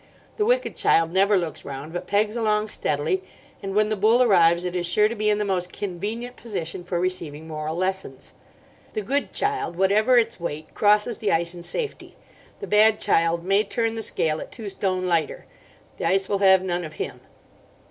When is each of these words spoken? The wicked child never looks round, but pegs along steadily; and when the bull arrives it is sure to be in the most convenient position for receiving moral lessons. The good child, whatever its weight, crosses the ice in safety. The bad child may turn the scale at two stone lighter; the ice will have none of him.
The 0.37 0.45
wicked 0.47 0.75
child 0.75 1.11
never 1.11 1.37
looks 1.37 1.63
round, 1.63 1.93
but 1.93 2.07
pegs 2.07 2.35
along 2.35 2.69
steadily; 2.69 3.21
and 3.61 3.75
when 3.75 3.89
the 3.89 3.95
bull 3.95 4.23
arrives 4.23 4.65
it 4.65 4.75
is 4.75 4.87
sure 4.87 5.07
to 5.07 5.13
be 5.13 5.29
in 5.29 5.37
the 5.37 5.45
most 5.45 5.71
convenient 5.71 6.35
position 6.35 6.83
for 6.83 6.99
receiving 6.99 7.47
moral 7.47 7.75
lessons. 7.75 8.33
The 8.93 9.03
good 9.03 9.31
child, 9.31 9.75
whatever 9.75 10.17
its 10.17 10.39
weight, 10.39 10.73
crosses 10.73 11.19
the 11.19 11.31
ice 11.31 11.53
in 11.53 11.61
safety. 11.61 12.15
The 12.61 12.65
bad 12.65 12.99
child 12.99 13.43
may 13.43 13.63
turn 13.63 13.93
the 13.93 14.01
scale 14.01 14.41
at 14.41 14.51
two 14.51 14.69
stone 14.69 15.05
lighter; 15.05 15.45
the 15.97 16.05
ice 16.05 16.27
will 16.27 16.39
have 16.39 16.63
none 16.63 16.83
of 16.83 16.93
him. 16.93 17.19